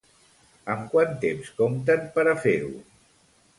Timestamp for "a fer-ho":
2.33-2.73